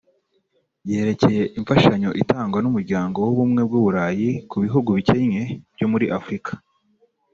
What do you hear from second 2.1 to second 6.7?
itangwa n’umuryango w’ubumwe bw’Uburayi ku bihugu bikennye byo muri Afurika